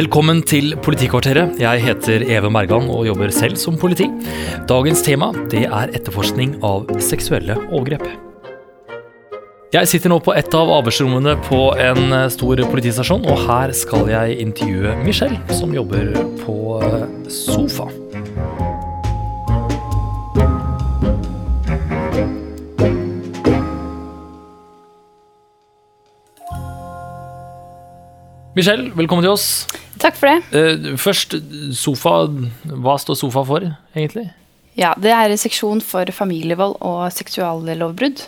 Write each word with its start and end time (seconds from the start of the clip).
Velkommen 0.00 0.38
til 0.48 0.70
Politikvarteret. 0.80 1.58
Jeg 1.60 1.82
heter 1.84 2.22
Eve 2.24 2.48
Bergan 2.54 2.86
og 2.88 3.02
jobber 3.04 3.28
selv 3.36 3.58
som 3.60 3.74
politi. 3.76 4.06
Dagens 4.70 5.02
tema 5.04 5.26
det 5.52 5.66
er 5.66 5.90
etterforskning 5.92 6.54
av 6.64 6.86
seksuelle 7.04 7.58
overgrep. 7.68 8.06
Jeg 9.74 9.90
sitter 9.90 10.08
nå 10.08 10.16
på 10.24 10.32
et 10.40 10.56
av 10.56 10.72
avhørsrommene 10.78 11.34
på 11.44 11.58
en 11.84 12.16
stor 12.32 12.62
politistasjon, 12.70 13.26
og 13.28 13.42
her 13.44 13.74
skal 13.76 14.08
jeg 14.08 14.38
intervjue 14.46 14.94
Michelle, 15.04 15.36
som 15.52 15.74
jobber 15.76 16.14
på 16.46 16.56
Sofa. 17.28 17.90
Michelle, 28.56 28.88
velkommen 28.96 29.28
til 29.28 29.36
oss. 29.36 29.79
Takk 30.00 30.16
for 30.16 30.30
det. 30.32 30.56
Eh, 30.56 30.90
først, 31.00 31.36
Sofa. 31.76 32.24
Hva 32.64 32.98
står 33.00 33.18
Sofa 33.20 33.44
for, 33.46 33.66
egentlig? 33.94 34.30
Ja, 34.78 34.94
Det 34.96 35.10
er 35.12 35.30
en 35.30 35.40
seksjon 35.40 35.82
for 35.84 36.08
familievold 36.14 36.78
og 36.80 37.10
seksuallovbrudd. 37.12 38.22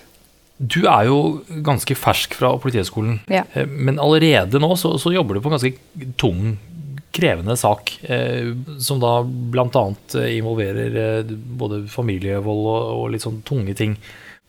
Du 0.62 0.84
er 0.86 1.08
jo 1.08 1.16
ganske 1.64 1.94
fersk 1.98 2.36
fra 2.38 2.52
Politihøgskolen, 2.60 3.20
Ja. 3.32 3.44
Eh, 3.54 3.66
men 3.66 3.98
allerede 3.98 4.60
nå 4.60 4.76
så, 4.78 4.94
så 5.00 5.12
jobber 5.14 5.34
du 5.34 5.40
på 5.40 5.50
en 5.50 5.58
ganske 5.58 6.12
tung, 6.20 6.58
krevende 7.12 7.56
sak, 7.58 7.90
eh, 8.08 8.52
som 8.78 9.00
da 9.02 9.22
bl.a. 9.24 9.82
involverer 10.28 10.94
eh, 11.02 11.32
både 11.58 11.82
familievold 11.92 12.62
og, 12.68 12.86
og 13.00 13.10
litt 13.12 13.24
sånn 13.24 13.42
tunge 13.48 13.74
ting. 13.76 13.96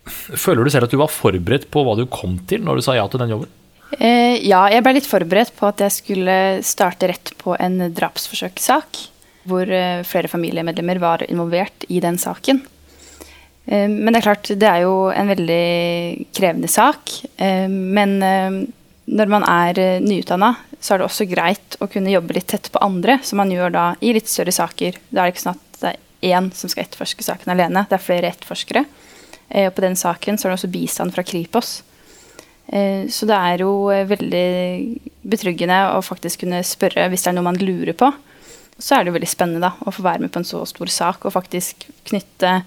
Føler 0.05 0.63
du 0.63 0.69
selv 0.69 0.87
at 0.87 0.93
du 0.93 0.99
var 0.99 1.11
forberedt 1.11 1.69
på 1.71 1.83
hva 1.83 1.95
du 1.97 2.05
kom 2.11 2.37
til 2.47 2.63
når 2.63 2.79
du 2.79 2.85
sa 2.85 2.95
ja 2.97 3.07
til 3.07 3.23
den 3.23 3.31
jobben? 3.33 3.51
Eh, 3.99 4.39
ja, 4.47 4.63
jeg 4.71 4.83
ble 4.85 4.95
litt 4.97 5.09
forberedt 5.09 5.53
på 5.57 5.67
at 5.69 5.81
jeg 5.83 5.93
skulle 5.93 6.35
starte 6.65 7.09
rett 7.11 7.33
på 7.41 7.57
en 7.59 7.89
drapsforsøkssak. 7.93 9.01
Hvor 9.49 9.67
eh, 9.67 10.05
flere 10.07 10.31
familiemedlemmer 10.31 11.01
var 11.03 11.25
involvert 11.27 11.85
i 11.91 11.99
den 12.03 12.17
saken. 12.21 12.61
Eh, 13.65 13.89
men 13.89 14.13
det 14.13 14.21
er 14.21 14.27
klart, 14.29 14.53
det 14.55 14.69
er 14.69 14.85
jo 14.85 15.09
en 15.11 15.29
veldig 15.33 15.65
krevende 16.35 16.71
sak. 16.71 17.17
Eh, 17.35 17.67
men 17.69 18.17
eh, 18.23 18.61
når 19.13 19.33
man 19.35 19.45
er 19.49 19.81
eh, 19.83 19.99
nyutdanna, 20.03 20.53
så 20.79 20.95
er 20.95 21.01
det 21.01 21.09
også 21.09 21.29
greit 21.29 21.77
å 21.83 21.89
kunne 21.91 22.11
jobbe 22.13 22.37
litt 22.39 22.49
tett 22.55 22.71
på 22.71 22.81
andre, 22.83 23.19
som 23.23 23.39
man 23.43 23.51
gjør 23.51 23.75
da 23.75 23.85
i 24.03 24.15
litt 24.15 24.31
større 24.31 24.55
saker. 24.55 24.99
Da 25.09 25.23
er 25.23 25.29
det 25.29 25.35
ikke 25.35 25.45
sånn 25.45 25.59
at 25.59 25.79
det 25.83 25.93
er 25.93 26.37
én 26.39 26.51
som 26.55 26.71
skal 26.71 26.87
etterforske 26.87 27.23
saken 27.27 27.51
alene, 27.51 27.85
det 27.89 27.99
er 27.99 28.03
flere 28.03 28.31
etterforskere. 28.31 28.85
Og 29.53 29.73
på 29.75 29.83
den 29.83 29.95
saken 29.99 30.39
så 30.39 30.47
er 30.47 30.53
det 30.53 30.55
også 30.57 30.69
bistand 30.71 31.13
fra 31.13 31.23
Kripos. 31.27 31.81
Eh, 32.71 33.07
Så 33.11 33.27
det 33.27 33.35
er 33.35 33.63
jo 33.65 33.89
eh, 33.91 34.05
veldig 34.07 34.99
betryggende 35.23 35.79
å 35.95 36.03
faktisk 36.03 36.43
kunne 36.43 36.63
spørre 36.63 37.09
hvis 37.11 37.25
det 37.25 37.31
er 37.33 37.37
noe 37.37 37.49
man 37.51 37.59
lurer 37.59 37.95
på. 37.97 38.11
Så 38.79 38.95
er 38.95 39.03
det 39.03 39.11
jo 39.11 39.17
veldig 39.19 39.29
spennende 39.29 39.63
da, 39.63 39.73
å 39.85 39.93
få 39.93 40.03
være 40.03 40.23
med 40.25 40.31
på 40.33 40.41
en 40.41 40.47
så 40.47 40.63
stor 40.65 40.89
sak 40.89 41.25
og 41.25 41.35
faktisk 41.35 41.85
knytte 42.09 42.63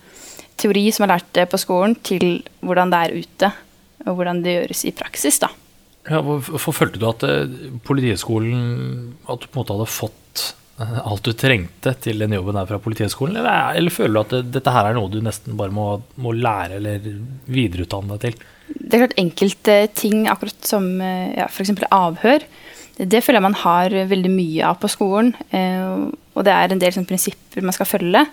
teori 0.56 0.86
som 0.94 1.04
er 1.04 1.16
lært 1.16 1.40
på 1.50 1.60
skolen, 1.60 1.96
til 2.00 2.42
hvordan 2.64 2.92
det 2.92 3.00
er 3.02 3.16
ute, 3.20 3.50
og 4.06 4.18
hvordan 4.18 4.40
det 4.44 4.54
gjøres 4.54 4.84
i 4.88 4.94
praksis. 4.96 5.40
da. 5.42 5.50
Ja, 6.06 6.20
Hvorfor 6.22 6.72
følte 6.72 7.00
du 7.02 7.08
at 7.10 7.24
eh, 7.26 7.50
Politihøgskolen 7.84 9.16
på 9.26 9.34
en 9.34 9.58
måte 9.58 9.74
hadde 9.74 9.90
fått 9.90 10.46
alt 11.10 11.24
du 11.24 11.32
trengte 11.36 11.94
til 12.04 12.20
den 12.22 12.34
jobben 12.36 12.58
her 12.58 12.68
fra 12.68 12.80
Politihøgskolen? 12.82 13.38
Eller, 13.40 13.78
eller 13.78 13.94
føler 13.94 14.14
du 14.14 14.22
at 14.24 14.34
det, 14.36 14.42
dette 14.58 14.74
her 14.74 14.90
er 14.90 14.98
noe 14.98 15.12
du 15.12 15.18
nesten 15.24 15.56
bare 15.58 15.74
må, 15.74 15.88
må 16.20 16.34
lære 16.36 16.80
eller 16.80 17.10
videreutdanne 17.48 18.16
deg 18.16 18.26
til? 18.26 18.46
Det 18.76 18.96
er 18.96 19.04
klart 19.04 19.18
enkelte 19.20 19.76
ting, 19.96 20.26
akkurat 20.30 20.68
som 20.68 20.88
eh, 21.00 21.36
ja, 21.38 21.46
f.eks. 21.48 21.72
avhør, 21.94 22.46
det 22.96 23.20
føler 23.20 23.38
jeg 23.38 23.44
man 23.44 23.58
har 23.60 23.92
veldig 24.08 24.30
mye 24.32 24.68
av 24.70 24.78
på 24.80 24.88
skolen. 24.88 25.34
eh, 25.52 26.06
Og 26.36 26.46
det 26.46 26.54
er 26.54 26.72
en 26.72 26.80
del 26.80 26.94
sånn, 26.94 27.08
prinsipper 27.08 27.64
man 27.64 27.76
skal 27.76 27.88
følge. 27.88 28.24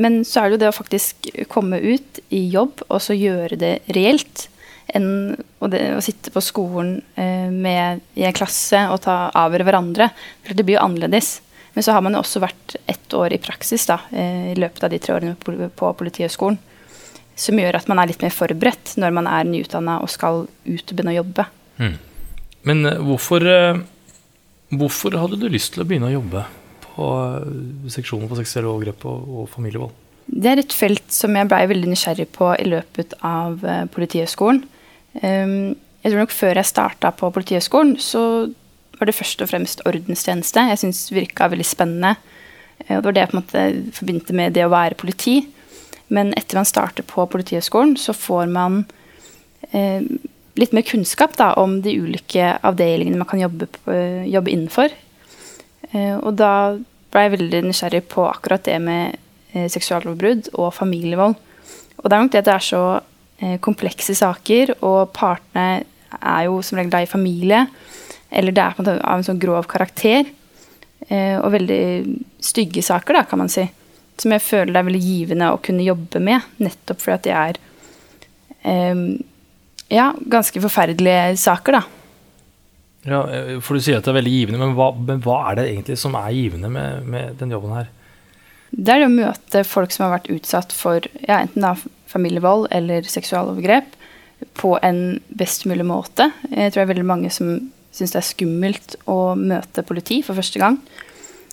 Men 0.00 0.20
så 0.24 0.40
er 0.40 0.48
det 0.48 0.56
jo 0.56 0.62
det 0.62 0.70
å 0.70 0.76
faktisk 0.76 1.30
komme 1.50 1.80
ut 1.82 2.20
i 2.30 2.44
jobb 2.52 2.84
og 2.86 3.00
så 3.02 3.16
gjøre 3.16 3.58
det 3.58 3.72
reelt. 3.96 4.46
Enn 4.94 5.36
å 5.62 5.68
sitte 6.02 6.32
på 6.34 6.42
skolen 6.42 6.96
eh, 7.18 7.50
med, 7.50 8.02
i 8.18 8.24
en 8.26 8.34
klasse 8.34 8.86
og 8.90 9.02
ta 9.04 9.28
avhør 9.38 9.66
hverandre. 9.66 10.10
For 10.46 10.56
det 10.56 10.66
blir 10.66 10.78
jo 10.78 10.84
annerledes. 10.86 11.40
Men 11.74 11.86
så 11.86 11.94
har 11.94 12.02
man 12.02 12.16
jo 12.16 12.22
også 12.24 12.42
vært 12.42 12.76
ett 12.90 13.14
år 13.14 13.34
i 13.34 13.40
praksis 13.42 13.86
da, 13.90 14.00
eh, 14.10 14.50
i 14.52 14.58
løpet 14.58 14.84
av 14.84 14.90
de 14.90 14.98
tre 14.98 15.14
årene 15.14 15.36
på, 15.38 15.92
Politihøgskolen. 16.00 16.58
Som 17.38 17.60
gjør 17.60 17.78
at 17.78 17.88
man 17.88 18.00
er 18.02 18.10
litt 18.10 18.22
mer 18.24 18.34
forberedt 18.34 18.96
når 19.00 19.14
man 19.16 19.28
er 19.30 19.46
nyutdanna 19.48 20.00
og 20.02 20.10
skal 20.12 20.44
ut 20.44 20.90
og 20.90 20.94
begynne 20.96 21.14
å 21.14 21.20
jobbe. 21.20 21.46
Men 22.68 22.86
eh, 22.86 23.02
hvorfor, 23.06 23.46
eh, 23.46 23.82
hvorfor 24.74 25.18
hadde 25.20 25.38
du 25.40 25.48
lyst 25.48 25.76
til 25.76 25.84
å 25.84 25.88
begynne 25.88 26.10
å 26.10 26.16
jobbe 26.18 26.44
på 26.90 27.10
seksjonen 27.94 28.28
for 28.28 28.40
seksuelle 28.42 28.72
overgrep 28.72 29.06
og, 29.08 29.30
og 29.30 29.52
familievold? 29.52 29.94
Det 30.30 30.50
er 30.50 30.60
et 30.62 30.74
felt 30.74 31.06
som 31.14 31.34
jeg 31.34 31.48
blei 31.50 31.62
veldig 31.70 31.90
nysgjerrig 31.90 32.28
på 32.34 32.52
i 32.58 32.66
løpet 32.68 33.16
av 33.26 33.64
Politihøgskolen. 33.90 34.60
Um, 35.22 35.72
jeg 36.04 36.12
tror 36.12 36.22
nok 36.22 36.32
før 36.32 36.60
jeg 36.60 36.68
starta 36.68 37.10
på 37.16 37.30
Politihøgskolen, 37.34 37.96
så 38.00 38.22
var 39.00 39.08
det 39.08 39.16
først 39.16 39.42
og 39.42 39.50
fremst 39.50 39.82
ordenstjeneste. 39.88 40.66
Jeg 40.70 40.82
syns 40.82 41.06
virka 41.14 41.48
veldig 41.50 41.66
spennende. 41.66 42.14
Eh, 42.86 42.96
og 42.96 43.02
Det 43.02 43.08
var 43.08 43.16
det 43.16 43.24
jeg 43.24 43.32
på 43.32 43.36
en 43.36 43.42
måte 43.42 43.96
forbindte 43.96 44.36
med 44.36 44.54
det 44.56 44.66
å 44.66 44.72
være 44.72 45.00
politi. 45.00 45.40
Men 46.10 46.34
etter 46.38 46.58
man 46.58 46.68
starter 46.68 47.06
på 47.06 47.26
Politihøgskolen, 47.30 47.96
så 47.96 48.12
får 48.12 48.50
man 48.50 48.84
eh, 49.72 50.02
litt 50.58 50.74
mer 50.74 50.86
kunnskap 50.86 51.36
da, 51.38 51.52
om 51.60 51.78
de 51.84 51.94
ulike 52.02 52.56
avdelingene 52.66 53.20
man 53.20 53.28
kan 53.30 53.42
jobbe, 53.42 53.70
på, 53.78 53.98
jobbe 54.26 54.52
innenfor. 54.52 54.94
Eh, 55.92 56.16
og 56.18 56.34
da 56.38 56.52
ble 57.10 57.24
jeg 57.24 57.34
veldig 57.36 57.62
nysgjerrig 57.68 58.02
på 58.10 58.26
akkurat 58.28 58.66
det 58.66 58.76
med 58.82 59.16
eh, 59.54 59.68
seksuallovbrudd 59.70 60.52
og 60.54 60.74
familievold. 60.74 61.38
Og 62.00 62.04
det 62.08 62.16
er 62.16 62.24
nok 62.24 62.34
det 62.34 62.42
at 62.42 62.50
det 62.50 62.56
er 62.56 62.66
så 62.66 62.84
eh, 63.40 63.56
komplekse 63.62 64.14
saker, 64.16 64.76
og 64.86 65.12
partene 65.16 65.84
er 66.18 66.46
jo 66.48 66.60
som 66.66 66.78
regel 66.78 66.92
da 66.92 67.02
i 67.04 67.10
familie. 67.10 67.64
Eller 68.30 68.54
det 68.54 68.62
er 68.62 68.76
på 68.76 68.82
en 68.82 68.86
måte 68.86 69.00
av 69.02 69.20
en 69.20 69.26
sånn 69.26 69.42
grov 69.42 69.66
karakter. 69.70 70.28
Eh, 71.08 71.36
og 71.40 71.52
veldig 71.54 71.82
stygge 72.44 72.82
saker, 72.86 73.18
da, 73.18 73.24
kan 73.28 73.42
man 73.42 73.52
si. 73.52 73.66
Som 74.20 74.34
jeg 74.34 74.44
føler 74.44 74.74
det 74.74 74.82
er 74.82 74.88
veldig 74.90 75.04
givende 75.04 75.52
å 75.52 75.60
kunne 75.64 75.86
jobbe 75.86 76.22
med, 76.22 76.46
nettopp 76.60 77.00
fordi 77.00 77.16
at 77.16 77.26
det 77.26 77.36
er 77.36 77.60
eh, 78.68 79.06
ja, 79.90 80.10
ganske 80.36 80.62
forferdelige 80.62 81.38
saker, 81.40 81.80
da. 81.80 81.86
Ja, 83.08 83.22
eh, 83.32 83.56
for 83.64 83.76
Du 83.76 83.84
sier 83.84 83.98
at 83.98 84.06
det 84.06 84.12
er 84.12 84.20
veldig 84.20 84.34
givende, 84.34 84.60
men 84.60 84.76
hva, 84.78 84.90
men 84.94 85.24
hva 85.24 85.40
er 85.50 85.60
det 85.60 85.70
egentlig 85.70 85.96
som 86.00 86.18
er 86.20 86.36
givende 86.36 86.70
med, 86.72 87.08
med 87.08 87.40
den 87.40 87.56
jobben 87.56 87.74
her? 87.78 87.88
Det 88.70 88.92
er 88.92 89.02
det 89.02 89.08
å 89.08 89.14
møte 89.14 89.64
folk 89.66 89.90
som 89.90 90.06
har 90.06 90.18
vært 90.18 90.30
utsatt 90.30 90.74
for 90.76 91.02
ja, 91.24 91.40
enten 91.40 91.64
da 91.64 91.74
familievold 92.10 92.68
eller 92.74 93.06
seksualovergrep, 93.08 93.96
på 94.56 94.70
en 94.82 95.18
best 95.36 95.66
mulig 95.68 95.84
måte. 95.84 96.30
Jeg 96.48 96.72
tror 96.72 96.80
det 96.80 96.86
er 96.86 96.92
veldig 96.94 97.08
mange 97.08 97.32
som 97.34 97.58
syns 97.94 98.14
det 98.14 98.20
er 98.20 98.28
skummelt 98.28 98.96
å 99.10 99.34
møte 99.38 99.84
politi 99.86 100.20
for 100.26 100.38
første 100.38 100.62
gang. 100.62 100.78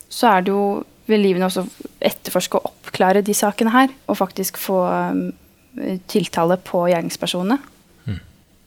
Så 0.10 0.30
er 0.30 0.46
det 0.46 0.54
jo 0.54 0.84
ved 1.08 1.22
livene 1.24 1.48
også 1.48 1.64
å 1.64 1.90
etterforske 2.04 2.60
og 2.60 2.70
oppklare 2.72 3.24
de 3.26 3.36
sakene 3.36 3.74
her, 3.74 3.92
og 4.08 4.20
faktisk 4.20 4.60
få 4.60 4.82
um, 4.84 5.26
tiltale 6.12 6.60
på 6.68 6.88
gjerningspersonene. 6.92 7.60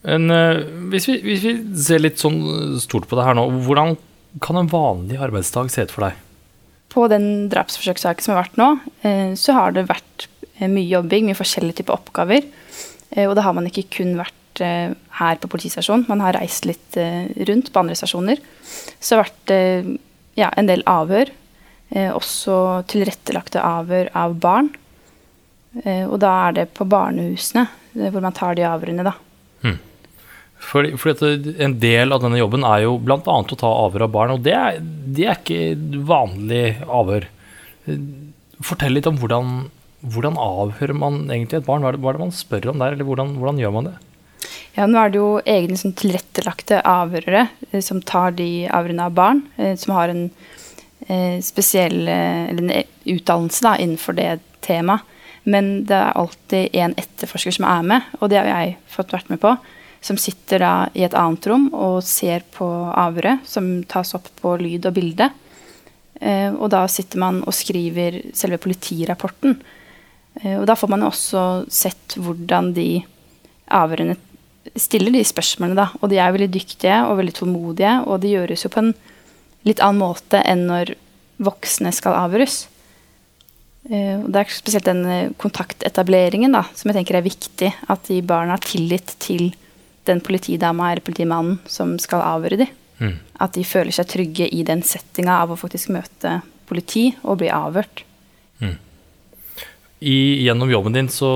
Men, 0.01 0.31
eh, 0.33 0.63
hvis, 0.89 1.11
vi, 1.11 1.19
hvis 1.21 1.43
vi 1.45 1.53
ser 1.77 2.01
litt 2.01 2.21
sånn 2.23 2.39
stort 2.81 3.05
på 3.11 3.19
det 3.19 3.27
her 3.27 3.37
nå, 3.37 3.45
hvordan 3.67 3.99
kan 4.41 4.57
en 4.57 4.71
vanlig 4.71 5.19
arbeidsdag 5.21 5.69
se 5.73 5.85
ut 5.85 5.93
for 5.93 6.07
deg? 6.07 6.23
På 6.91 7.05
den 7.13 7.51
drapsforsøkssaken 7.53 8.25
som 8.25 8.33
har 8.33 8.47
vært 8.47 8.57
nå, 8.57 8.71
eh, 9.05 9.33
så 9.37 9.59
har 9.59 9.77
det 9.77 9.91
vært 9.91 10.31
mye 10.61 10.89
jobbing, 10.89 11.29
mye 11.29 11.37
forskjellige 11.37 11.83
typer 11.83 11.99
oppgaver. 11.99 12.49
Og 13.25 13.33
da 13.37 13.43
har 13.43 13.55
man 13.57 13.67
ikke 13.67 13.89
kun 13.93 14.15
vært 14.19 14.40
eh, 14.65 14.92
her 15.21 15.41
på 15.41 15.51
politistasjonen, 15.53 16.07
man 16.09 16.22
har 16.24 16.36
reist 16.39 16.68
litt 16.68 16.98
eh, 17.01 17.30
rundt 17.48 17.72
på 17.72 17.83
andre 17.83 17.97
stasjoner. 17.98 18.41
Så 19.01 19.16
har 19.16 19.24
det 19.24 19.30
vært 19.30 19.54
eh, 19.57 19.92
ja, 20.41 20.51
en 20.57 20.71
del 20.71 20.86
avhør, 20.89 21.36
også 21.91 22.54
tilrettelagte 22.86 23.59
avhør 23.66 24.12
av 24.15 24.36
barn. 24.39 24.68
Og 25.74 26.16
da 26.22 26.30
er 26.48 26.54
det 26.54 26.68
på 26.74 26.86
barnehusene 26.91 27.65
eh, 27.66 28.10
hvor 28.10 28.22
man 28.22 28.34
tar 28.34 28.54
de 28.59 28.66
avhørene, 28.66 29.07
da. 29.07 29.16
Fordi, 30.60 30.92
fordi 31.01 31.15
at 31.16 31.60
En 31.65 31.78
del 31.80 32.13
av 32.13 32.21
denne 32.21 32.36
jobben 32.36 32.66
er 32.68 32.84
jo 32.84 32.98
bl.a. 33.01 33.18
å 33.24 33.59
ta 33.63 33.71
avhør 33.86 34.04
av 34.04 34.13
barn, 34.13 34.34
og 34.34 34.42
det 34.45 34.53
er, 34.53 34.80
det 34.80 35.24
er 35.24 35.39
ikke 35.39 36.03
vanlig 36.06 36.65
avhør. 36.84 37.27
Fortell 38.60 38.92
litt 38.92 39.09
om 39.09 39.16
hvordan, 39.22 39.54
hvordan 40.04 40.36
avhører 40.36 40.98
man 41.01 41.22
egentlig 41.30 41.63
et 41.63 41.68
barn? 41.68 41.80
Hva 41.80 41.95
er 41.95 41.97
det, 41.97 42.03
hva 42.04 42.13
er 42.13 42.18
det 42.18 42.27
man 42.27 42.36
spør 42.36 42.72
om 42.74 42.83
der, 42.83 42.92
eller 42.92 43.09
hvordan, 43.09 43.33
hvordan 43.41 43.63
gjør 43.63 43.77
man 43.78 43.89
det? 43.89 43.97
Ja, 44.77 44.87
nå 44.87 45.01
er 45.01 45.11
det 45.11 45.19
jo 45.19 45.31
egne 45.51 45.77
sånn, 45.78 45.97
tilrettelagte 45.99 46.78
avhørere 46.87 47.49
eh, 47.71 47.81
som 47.83 48.03
tar 48.07 48.37
de 48.39 48.69
avhørene 48.71 49.09
av 49.09 49.17
barn, 49.17 49.43
eh, 49.59 49.75
som 49.78 49.97
har 49.97 50.13
en 50.13 50.28
eh, 51.09 51.41
spesiell 51.43 52.07
eh, 52.09 52.47
en 52.53 52.71
e- 52.71 52.87
utdannelse 53.11 53.67
da, 53.67 53.75
innenfor 53.83 54.15
det 54.19 54.37
temaet. 54.67 55.07
Men 55.51 55.87
det 55.89 55.97
er 55.97 56.19
alltid 56.21 56.75
en 56.77 56.95
etterforsker 57.01 57.55
som 57.57 57.65
er 57.67 57.87
med, 57.89 58.09
og 58.21 58.28
det 58.31 58.39
har 58.39 58.51
jeg 58.51 58.75
fått 58.93 59.15
vært 59.17 59.31
med 59.33 59.41
på. 59.43 59.57
som 60.01 60.17
sitter 60.17 60.63
da 60.63 60.89
i 60.97 61.03
et 61.05 61.15
annet 61.16 61.47
rom 61.49 61.66
og 61.77 61.99
ser 62.05 62.41
på 62.55 62.66
avhøret, 62.97 63.43
som 63.45 63.83
tas 63.84 64.15
opp 64.16 64.28
på 64.41 64.55
lyd 64.57 64.87
og 64.89 64.95
bilde. 64.97 65.27
Og 66.57 66.71
da 66.73 66.87
sitter 66.89 67.21
man 67.21 67.43
og 67.45 67.53
skriver 67.53 68.16
selve 68.33 68.57
politirapporten. 68.65 69.59
Og 70.57 70.65
da 70.65 70.77
får 70.77 70.89
man 70.89 71.05
også 71.05 71.43
sett 71.69 72.16
hvordan 72.16 72.73
de 72.77 73.03
avhørene 73.69 74.16
stiller 74.78 75.15
de 75.15 75.22
spørsmålene, 75.27 75.78
da. 75.78 75.89
Og 76.01 76.10
de 76.12 76.18
er 76.21 76.34
veldig 76.34 76.51
dyktige 76.54 76.98
og 77.07 77.18
veldig 77.21 77.36
tålmodige, 77.39 77.95
og 78.07 78.21
det 78.22 78.34
gjøres 78.34 78.66
jo 78.66 78.72
på 78.72 78.83
en 78.84 78.92
litt 79.68 79.80
annen 79.84 80.03
måte 80.03 80.41
enn 80.48 80.66
når 80.68 80.95
voksne 81.41 81.92
skal 81.97 82.16
avhøres. 82.18 82.62
Uh, 83.89 84.27
det 84.28 84.42
er 84.42 84.53
spesielt 84.53 84.89
den 84.89 85.03
uh, 85.09 85.33
kontaktetableringen 85.41 86.53
da, 86.57 86.66
som 86.77 86.91
jeg 86.91 87.01
tenker 87.01 87.21
er 87.21 87.27
viktig. 87.27 87.72
At 87.92 88.07
de 88.10 88.21
barna 88.24 88.59
har 88.59 88.65
tillit 88.65 89.16
til 89.22 89.51
den 90.09 90.21
politidama 90.24 90.91
eller 90.92 91.04
politimannen 91.04 91.59
som 91.68 91.97
skal 92.03 92.24
avhøre 92.24 92.63
dem. 92.65 92.77
Mm. 93.01 93.16
At 93.41 93.56
de 93.56 93.65
føler 93.65 93.95
seg 93.97 94.09
trygge 94.13 94.48
i 94.53 94.63
den 94.66 94.84
settinga 94.84 95.41
av 95.42 95.53
å 95.53 95.59
faktisk 95.60 95.92
møte 95.95 96.41
politi 96.68 97.10
og 97.24 97.41
bli 97.41 97.48
avhørt. 97.53 98.04
Mm. 98.60 98.77
I, 100.01 100.16
gjennom 100.47 100.71
jobben 100.72 100.97
din 100.97 101.09
så 101.13 101.30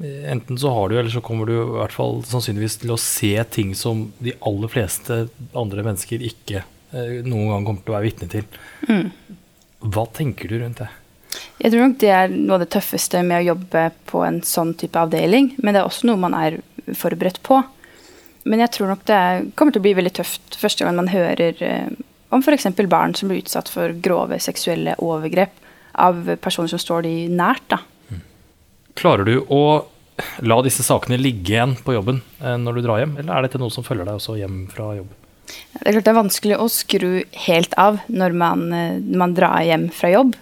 enten 0.00 0.58
så 0.58 0.70
har 0.74 0.88
du, 0.88 0.98
eller 0.98 1.12
så 1.12 1.20
kommer 1.24 1.48
du 1.48 1.54
i 1.58 1.66
hvert 1.76 1.94
fall 1.94 2.22
sannsynligvis 2.28 2.78
til 2.82 2.94
å 2.94 3.00
se 3.00 3.34
ting 3.52 3.74
som 3.76 4.06
de 4.18 4.32
aller 4.48 4.72
fleste 4.72 5.26
andre 5.56 5.84
mennesker 5.84 6.24
ikke 6.24 6.62
uh, 6.64 7.20
noen 7.26 7.50
gang 7.52 7.66
kommer 7.68 7.84
til 7.84 7.92
å 7.92 7.96
være 7.98 8.08
vitne 8.08 8.30
til. 8.32 8.46
Mm. 8.88 9.10
Hva 9.92 10.06
tenker 10.16 10.48
du 10.48 10.58
rundt 10.60 10.80
det? 10.82 10.88
Jeg 11.60 11.72
tror 11.72 11.84
nok 11.84 11.98
det 12.00 12.12
er 12.14 12.32
noe 12.32 12.56
av 12.56 12.64
det 12.64 12.70
tøffeste 12.72 13.20
med 13.26 13.42
å 13.42 13.48
jobbe 13.52 13.84
på 14.08 14.22
en 14.26 14.40
sånn 14.46 14.72
type 14.80 14.98
avdeling. 14.98 15.52
Men 15.60 15.76
det 15.76 15.82
er 15.82 15.88
også 15.88 16.08
noe 16.08 16.20
man 16.20 16.36
er 16.36 16.58
forberedt 16.96 17.42
på. 17.46 17.60
Men 18.48 18.64
jeg 18.64 18.72
tror 18.76 18.90
nok 18.90 19.04
det 19.08 19.16
er, 19.16 19.44
kommer 19.54 19.74
til 19.74 19.82
å 19.82 19.86
bli 19.86 19.96
veldig 19.98 20.14
tøft 20.16 20.56
første 20.58 20.86
gang 20.86 20.96
man 20.96 21.12
hører 21.12 21.60
eh, 21.64 21.90
om 22.32 22.40
f.eks. 22.40 22.70
barn 22.88 23.14
som 23.14 23.30
blir 23.30 23.42
utsatt 23.42 23.68
for 23.70 23.92
grove 24.02 24.40
seksuelle 24.40 24.96
overgrep 25.04 25.52
av 26.00 26.22
personer 26.40 26.72
som 26.72 26.80
står 26.80 27.04
de 27.04 27.14
nært. 27.28 27.66
da. 27.68 27.82
Klarer 28.98 29.26
du 29.28 29.36
å 29.46 29.62
la 30.44 30.58
disse 30.64 30.84
sakene 30.84 31.18
ligge 31.20 31.54
igjen 31.54 31.76
på 31.84 31.94
jobben 31.94 32.20
eh, 32.42 32.56
når 32.60 32.76
du 32.76 32.82
drar 32.84 33.00
hjem, 33.02 33.16
eller 33.20 33.36
er 33.36 33.46
dette 33.46 33.60
noe 33.60 33.72
som 33.72 33.86
følger 33.86 34.08
deg 34.08 34.18
også 34.18 34.36
hjem 34.40 34.62
fra 34.72 34.92
jobb? 34.98 35.16
Det 35.50 35.86
er 35.86 35.96
klart 35.96 36.06
det 36.06 36.12
er 36.12 36.18
vanskelig 36.20 36.58
å 36.60 36.68
skru 36.70 37.10
helt 37.46 37.74
av 37.80 38.02
når 38.08 38.36
man, 38.42 38.66
eh, 38.74 38.98
når 39.00 39.22
man 39.24 39.36
drar 39.36 39.64
hjem 39.66 39.88
fra 39.94 40.12
jobb. 40.12 40.36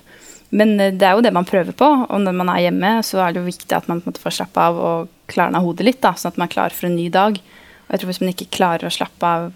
Men 0.50 0.74
eh, 0.80 0.94
det 0.96 1.06
er 1.06 1.16
jo 1.16 1.24
det 1.24 1.34
man 1.36 1.48
prøver 1.48 1.76
på, 1.76 1.88
og 2.08 2.24
når 2.24 2.36
man 2.40 2.50
er 2.54 2.66
hjemme, 2.66 2.96
så 3.06 3.22
er 3.24 3.32
det 3.32 3.42
jo 3.42 3.48
viktig 3.48 3.76
at 3.76 3.88
man 3.90 4.02
på 4.02 4.08
en 4.08 4.14
måte 4.14 4.24
får 4.24 4.38
slappe 4.40 4.66
av 4.70 4.82
og 4.90 5.14
klarne 5.30 5.62
hodet 5.62 5.86
litt, 5.86 6.02
da, 6.04 6.14
sånn 6.16 6.32
at 6.32 6.40
man 6.40 6.48
er 6.48 6.56
klar 6.56 6.74
for 6.74 6.88
en 6.88 6.98
ny 6.98 7.08
dag. 7.12 7.38
Og 7.38 7.94
jeg 7.94 8.02
tror 8.02 8.12
Hvis 8.12 8.22
man 8.24 8.34
ikke 8.34 8.52
klarer 8.58 8.88
å 8.88 8.94
slappe 8.94 9.32
av 9.38 9.50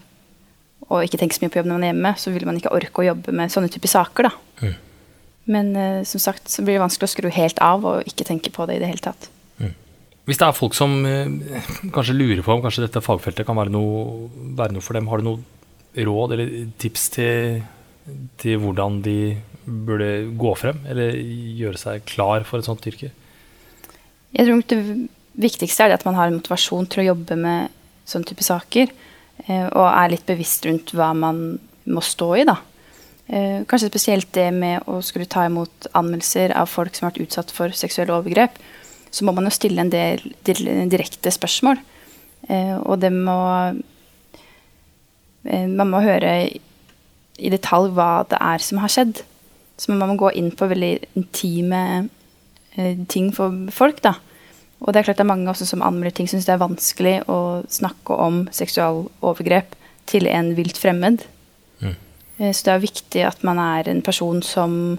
og 0.91 1.05
ikke 1.05 1.17
tenke 1.21 1.35
så 1.35 1.43
mye 1.43 1.51
på 1.53 1.61
jobb 1.61 1.69
når 1.69 1.77
man 1.77 1.85
er 1.85 1.93
hjemme, 1.93 2.15
så 2.19 2.33
vil 2.33 2.45
man 2.47 2.57
ikke 2.59 2.73
orke 2.75 3.01
å 3.01 3.07
jobbe 3.07 3.33
med 3.35 3.51
sånne 3.51 3.71
typer 3.71 3.91
saker. 3.91 4.29
da. 4.29 4.33
Mm. 4.61 4.73
Men 5.49 5.73
uh, 5.75 6.01
som 6.07 6.21
sagt 6.23 6.51
så 6.51 6.63
blir 6.63 6.77
det 6.77 6.83
vanskelig 6.85 7.09
å 7.09 7.13
skru 7.13 7.29
helt 7.33 7.61
av 7.63 7.85
og 7.87 8.09
ikke 8.09 8.27
tenke 8.27 8.51
på 8.53 8.67
det 8.69 8.77
i 8.77 8.83
det 8.83 8.91
hele 8.91 9.03
tatt. 9.03 9.29
Mm. 9.59 9.73
Hvis 10.29 10.39
det 10.39 10.47
er 10.47 10.57
folk 10.57 10.77
som 10.77 11.01
uh, 11.03 11.71
kanskje 11.95 12.17
lurer 12.17 12.43
på 12.45 12.55
om 12.55 12.63
kanskje 12.63 12.85
dette 12.85 13.03
fagfeltet 13.03 13.47
kan 13.47 13.59
være 13.59 13.73
noe, 13.73 14.29
være 14.57 14.77
noe 14.77 14.85
for 14.85 14.99
dem, 14.99 15.09
har 15.11 15.19
du 15.19 15.29
noe 15.31 16.05
råd 16.07 16.35
eller 16.35 16.53
tips 16.81 17.09
til, 17.13 17.59
til 18.41 18.61
hvordan 18.63 19.01
de 19.05 19.17
burde 19.63 20.09
gå 20.39 20.55
frem, 20.59 20.79
eller 20.89 21.13
gjøre 21.13 21.79
seg 21.79 22.07
klar 22.09 22.47
for 22.47 22.59
et 22.59 22.67
sånt 22.67 22.87
yrke? 22.89 23.11
Jeg 24.33 24.47
tror 24.47 24.63
det 24.67 24.81
viktigste 25.39 25.85
er 25.85 25.95
at 25.95 26.05
man 26.07 26.17
har 26.17 26.29
en 26.29 26.39
motivasjon 26.39 26.89
til 26.89 27.03
å 27.03 27.09
jobbe 27.11 27.37
med 27.39 27.73
sånne 28.09 28.29
type 28.29 28.45
saker. 28.45 28.91
Eh, 29.45 29.65
og 29.65 29.85
er 29.87 30.13
litt 30.13 30.25
bevisst 30.27 30.65
rundt 30.67 30.93
hva 30.95 31.11
man 31.17 31.43
må 31.89 32.03
stå 32.05 32.29
i, 32.41 32.45
da. 32.47 32.57
Eh, 33.27 33.63
kanskje 33.67 33.87
spesielt 33.87 34.31
det 34.35 34.49
med 34.51 34.83
å 34.91 34.99
skulle 35.05 35.29
ta 35.31 35.45
imot 35.47 35.87
anmeldelser 35.95 36.51
av 36.59 36.67
folk 36.67 36.95
som 36.95 37.07
har 37.07 37.13
vært 37.13 37.27
utsatt 37.27 37.53
for 37.55 37.75
seksuelle 37.75 38.15
overgrep. 38.15 38.57
Så 39.13 39.25
må 39.25 39.33
man 39.35 39.47
jo 39.47 39.53
stille 39.53 39.79
en 39.83 39.93
del 39.93 40.23
direkte 40.43 41.31
spørsmål. 41.31 41.79
Eh, 42.49 42.77
og 42.81 42.99
det 42.99 43.13
må 43.13 43.39
Man 45.43 45.89
må 45.91 45.99
høre 45.99 46.29
i 47.35 47.49
detalj 47.51 47.89
hva 47.91 48.23
det 48.31 48.37
er 48.39 48.61
som 48.63 48.77
har 48.79 48.87
skjedd. 48.87 49.25
Så 49.75 49.91
man 49.91 50.07
må 50.07 50.15
gå 50.15 50.29
inn 50.39 50.53
på 50.55 50.69
veldig 50.71 50.91
intime 51.19 52.07
ting 53.11 53.27
for 53.35 53.51
folk, 53.75 53.99
da. 54.05 54.13
Og 54.79 54.93
det 54.93 55.01
er 55.01 55.09
klart 55.09 55.19
det 55.19 55.25
er 55.25 55.31
mange 55.33 55.51
også 55.51 55.67
som 55.67 55.83
anmelder 55.83 56.15
ting 56.15 56.29
syns 56.31 56.47
det 56.47 56.55
er 56.55 56.63
vanskelig 56.63 57.13
å 57.27 57.63
snakke 57.67 58.15
om 58.15 58.45
seksualovergrep 58.55 59.75
til 60.11 60.27
en 60.31 60.53
vilt 60.55 60.79
fremmed. 60.79 61.23
Mm. 61.79 61.95
Eh, 62.39 62.51
så 62.51 62.67
det 62.67 62.73
er 62.73 62.85
viktig 62.87 63.23
at 63.27 63.45
man 63.45 63.61
er 63.61 63.89
en 63.91 64.01
person 64.05 64.41
som 64.45 64.97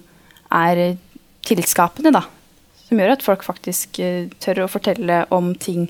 er 0.55 0.97
tillitsskapende, 1.45 2.15
da. 2.15 2.25
Som 2.85 3.01
gjør 3.01 3.15
at 3.17 3.25
folk 3.25 3.45
faktisk 3.47 4.01
eh, 4.03 4.27
tør 4.43 4.65
å 4.65 4.71
fortelle 4.71 5.25
om 5.35 5.55
ting 5.57 5.89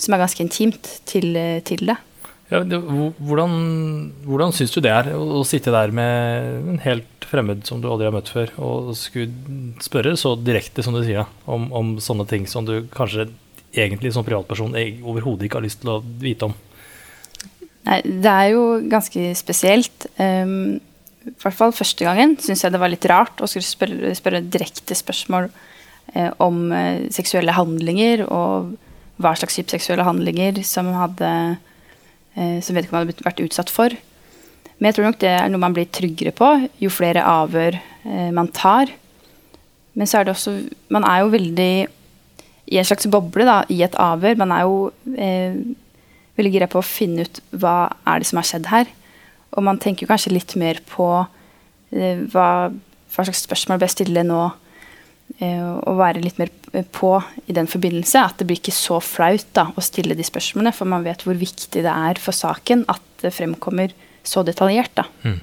som 0.00 0.14
er 0.14 0.22
ganske 0.24 0.44
intimt, 0.44 0.90
til, 1.08 1.32
eh, 1.36 1.62
til 1.64 1.86
det. 1.88 1.96
Ja, 2.46 2.60
det, 2.62 2.78
hvordan 2.78 3.54
hvordan 4.22 4.52
syns 4.54 4.70
du 4.70 4.78
det 4.84 4.92
er 4.92 5.08
å, 5.16 5.42
sitte 5.42 5.72
der 5.74 5.90
med 5.90 6.68
en 6.70 6.78
helt 6.84 7.26
fremmed 7.26 7.64
som 7.66 7.80
du 7.82 7.88
aldri 7.90 8.06
har 8.06 8.14
møtt 8.14 8.30
før, 8.30 8.52
og 8.62 8.92
skulle 8.98 9.80
spørre 9.82 10.14
så 10.20 10.36
direkte 10.38 10.84
som 10.86 10.94
du 10.94 11.02
sier, 11.02 11.26
om, 11.50 11.66
om 11.74 11.96
sånne 11.98 12.28
ting 12.30 12.46
som 12.46 12.68
du 12.68 12.84
kanskje 12.94 13.26
egentlig 13.76 14.12
som 14.14 14.24
privatperson 14.24 14.76
overhodet 15.02 15.48
ikke 15.48 15.58
har 15.58 15.66
lyst 15.66 15.82
til 15.82 15.96
å 15.96 15.98
vite 16.22 16.46
om? 16.46 16.54
Nei, 17.86 18.00
det 18.04 18.32
er 18.32 18.50
jo 18.54 18.64
ganske 18.90 19.30
spesielt. 19.38 20.08
Um, 20.18 20.78
I 21.26 21.34
hvert 21.42 21.58
fall 21.58 21.74
første 21.74 22.06
gangen 22.06 22.34
syns 22.42 22.64
jeg 22.64 22.74
det 22.74 22.82
var 22.82 22.90
litt 22.92 23.06
rart 23.10 23.42
å 23.42 23.48
skulle 23.50 23.66
spørre, 23.66 24.14
spørre 24.18 24.42
direkte 24.42 24.96
spørsmål 24.98 25.48
uh, 25.50 26.32
om 26.42 26.66
uh, 26.74 27.06
seksuelle 27.14 27.54
handlinger, 27.54 28.26
og 28.26 28.74
hva 29.22 29.32
slags 29.38 29.56
type 29.56 29.72
seksuelle 29.72 30.06
handlinger 30.06 30.60
som, 30.66 30.90
hadde, 30.98 31.30
uh, 32.36 32.58
som 32.60 32.76
vedkommende 32.76 33.14
hadde 33.14 33.28
vært 33.30 33.46
utsatt 33.46 33.72
for. 33.72 33.94
Men 34.76 34.90
jeg 34.90 34.98
tror 34.98 35.08
nok 35.08 35.20
det 35.22 35.32
er 35.32 35.50
noe 35.50 35.62
man 35.62 35.74
blir 35.76 35.88
tryggere 35.88 36.34
på 36.36 36.48
jo 36.82 36.92
flere 36.92 37.24
avhør 37.24 37.78
eh, 37.78 38.30
man 38.34 38.50
tar. 38.52 38.92
Men 39.96 40.08
så 40.08 40.20
er 40.20 40.26
det 40.26 40.34
også 40.36 40.58
Man 40.92 41.06
er 41.08 41.22
jo 41.22 41.32
veldig 41.32 41.72
i 42.66 42.78
en 42.80 42.84
slags 42.84 43.06
boble 43.08 43.46
da, 43.46 43.60
i 43.70 43.80
et 43.86 43.94
avhør. 44.00 44.36
Man 44.36 44.52
er 44.52 44.66
jo 44.66 44.90
eh, 45.16 45.56
veldig 46.36 46.52
gira 46.52 46.68
på 46.70 46.80
å 46.80 46.86
finne 46.86 47.26
ut 47.26 47.40
hva 47.56 47.78
er 48.08 48.20
det 48.20 48.28
som 48.28 48.40
har 48.40 48.48
skjedd 48.48 48.70
her. 48.72 48.92
Og 49.56 49.64
man 49.64 49.80
tenker 49.82 50.08
kanskje 50.08 50.34
litt 50.34 50.54
mer 50.60 50.82
på 50.88 51.08
eh, 51.16 52.22
hva, 52.32 52.68
hva, 52.68 53.24
slags 53.24 53.44
spørsmål 53.46 53.80
bør 53.80 53.88
jeg 53.88 53.96
stille 53.96 54.24
nå. 54.26 54.44
Eh, 55.42 55.58
og 55.58 55.98
være 55.98 56.22
litt 56.22 56.38
mer 56.38 56.52
på 56.94 57.16
i 57.48 57.56
den 57.56 57.68
forbindelse. 57.70 58.22
At 58.22 58.40
det 58.40 58.48
blir 58.48 58.60
ikke 58.60 58.76
så 58.76 59.00
flaut 59.04 59.48
da, 59.56 59.68
å 59.72 59.84
stille 59.84 60.16
de 60.18 60.26
spørsmålene, 60.26 60.74
for 60.76 60.88
man 60.90 61.06
vet 61.06 61.24
hvor 61.26 61.38
viktig 61.38 61.84
det 61.84 61.92
er 61.92 62.20
for 62.22 62.36
saken 62.36 62.86
at 62.92 63.04
det 63.24 63.34
fremkommer 63.34 63.94
så 64.26 64.44
detaljert. 64.46 64.92
da. 64.98 65.06
Mm. 65.24 65.40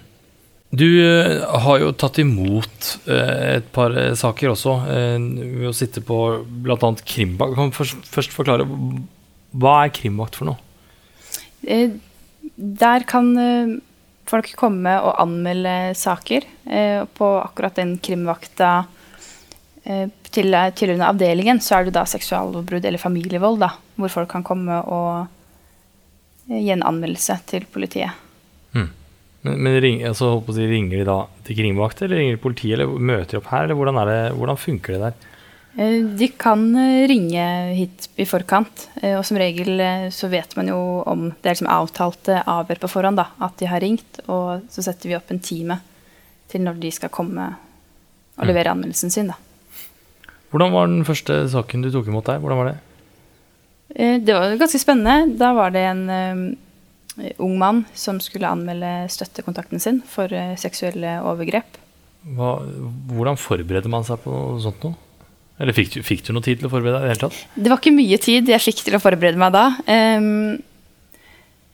Du 0.73 0.87
uh, 0.89 1.43
har 1.61 1.83
jo 1.83 1.91
tatt 1.93 2.17
imot 2.17 2.87
uh, 3.05 3.59
et 3.59 3.67
par 3.75 3.93
uh, 3.93 4.15
saker 4.17 4.55
også, 4.55 4.79
ved 4.87 5.67
å 5.69 5.75
sitte 5.77 6.01
på 6.05 6.17
bl.a. 6.65 6.77
Krimvakt. 7.05 7.53
Kan 7.57 7.69
du 7.69 7.77
først, 7.77 8.33
forklare 8.33 8.65
hva 9.53 9.75
er 9.83 9.93
Krimvakt 9.93 10.39
for 10.39 10.49
noe? 10.49 10.62
Der 11.63 13.05
kan 13.09 13.29
folk 14.29 14.49
komme 14.59 14.93
og 15.03 15.21
anmelde 15.23 15.93
saker 15.97 16.45
på 17.15 17.29
akkurat 17.39 17.79
den 17.79 17.97
krimvakta 18.03 18.71
til, 19.83 20.57
til 20.75 20.93
under 20.95 21.09
avdelingen. 21.09 21.61
Så 21.63 21.77
er 21.77 21.87
det 21.87 21.95
da 21.97 22.05
seksuallovbrudd 22.07 22.85
eller 22.87 23.01
familievold, 23.01 23.61
da, 23.63 23.73
hvor 23.99 24.11
folk 24.11 24.31
kan 24.31 24.45
komme 24.47 24.79
og 24.83 25.27
gi 26.51 26.71
en 26.75 26.85
anmeldelse 26.87 27.39
til 27.49 27.67
politiet. 27.71 28.11
Mm. 28.73 28.89
Men, 29.43 29.59
men 29.59 29.77
ring, 29.83 30.03
altså, 30.07 30.37
ringer 30.47 30.97
de 31.01 31.05
da 31.07 31.19
til 31.47 31.59
kringvakt, 31.59 32.01
eller 32.01 32.19
ringer 32.19 32.37
de 32.37 32.43
politiet, 32.43 32.77
eller 32.77 32.95
møter 32.95 33.35
de 33.35 33.39
opp 33.41 33.51
her, 33.51 33.67
eller 33.67 33.79
hvordan, 33.79 34.01
det, 34.07 34.19
hvordan 34.39 34.59
funker 34.59 34.95
det 34.95 35.01
der? 35.03 35.29
Eh, 35.75 36.05
de 36.05 36.27
kan 36.27 36.75
eh, 36.75 37.07
ringe 37.07 37.45
hit 37.73 38.09
i 38.15 38.25
forkant, 38.29 38.87
eh, 39.01 39.15
og 39.17 39.25
som 39.25 39.39
regel 39.41 39.81
så 40.13 40.29
vet 40.29 40.53
man 40.57 40.69
jo 40.69 40.77
om 41.09 41.31
det 41.31 41.49
er 41.49 41.55
liksom 41.55 41.71
avtalte 41.73 42.41
avhør 42.49 42.83
på 42.83 42.91
forhånd, 42.93 43.17
da, 43.17 43.31
at 43.41 43.57
de 43.57 43.69
har 43.71 43.81
ringt, 43.81 44.21
og 44.27 44.67
så 44.69 44.85
setter 44.85 45.09
vi 45.09 45.17
opp 45.17 45.33
en 45.33 45.41
time 45.41 45.79
til 46.51 46.61
når 46.61 46.77
de 46.83 46.91
skal 46.93 47.09
komme 47.13 47.47
og 47.49 48.43
hmm. 48.43 48.49
levere 48.51 48.75
anmeldelsen 48.75 49.13
sin. 49.13 49.31
Da. 49.33 50.29
Hvordan 50.53 50.75
var 50.75 50.91
den 50.91 51.07
første 51.07 51.39
saken 51.49 51.85
du 51.85 51.89
tok 51.93 52.11
imot 52.11 52.29
der? 52.29 52.41
Hvordan 52.43 52.61
var 52.61 52.69
det? 52.69 52.77
Det 54.25 54.33
var 54.33 54.53
ganske 54.57 54.81
spennende. 54.81 55.35
Da 55.37 55.51
var 55.53 55.73
det 55.73 55.81
en 55.85 56.55
ung 57.41 57.57
mann 57.61 57.83
som 57.97 58.17
skulle 58.21 58.49
anmelde 58.49 59.05
støttekontakten 59.13 59.81
sin 59.81 59.99
for 60.09 60.33
seksuelle 60.57 61.19
overgrep. 61.21 61.77
Hva, 62.37 62.55
hvordan 63.13 63.37
forbereder 63.37 63.91
man 63.93 64.05
seg 64.07 64.21
på 64.25 64.33
sånt 64.63 64.85
noe? 64.85 64.97
Eller 65.63 65.75
fikk 65.75 65.93
du, 65.93 66.01
fikk 66.03 66.25
du, 66.27 66.33
noe 66.35 66.43
tid 66.43 66.59
til 66.59 66.67
å 66.67 66.73
forberede 66.73 66.99
deg 66.99 67.05
i 67.05 67.07
det 67.07 67.13
hele 67.13 67.23
tatt? 67.23 67.41
Det 67.55 67.71
var 67.71 67.79
ikke 67.79 67.95
mye 67.95 68.19
tid 68.19 68.49
jeg 68.51 68.63
fikk 68.65 68.83
til 68.83 68.97
å 68.97 69.03
forberede 69.03 69.39
meg 69.39 69.53
da. 69.55 69.65
Um, 69.87 70.57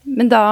men 0.10 0.30
da 0.30 0.44